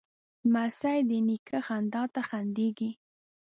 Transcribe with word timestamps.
لمسی 0.47 0.99
د 1.09 1.11
نیکه 1.27 1.57
خندا 1.67 2.03
ته 2.13 2.21
خندېږي. 2.29 2.91